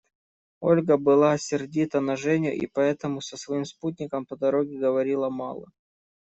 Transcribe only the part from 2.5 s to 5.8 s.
и поэтому со своим спутником по дороге говорила мало.